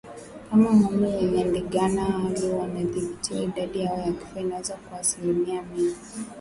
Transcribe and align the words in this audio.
Kama 0.49 0.69
ngombe 0.73 1.07
wenye 1.15 1.43
ndigana 1.43 2.03
kali 2.33 2.47
hawatatibiwa 2.51 3.43
idadi 3.43 3.79
ya 3.79 3.95
vifo 3.95 4.39
inaweza 4.39 4.73
kuwa 4.75 4.99
asilimia 4.99 5.61
mia 5.61 5.95